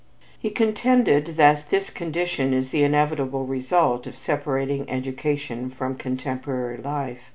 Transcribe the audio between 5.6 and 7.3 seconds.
from contemporary life.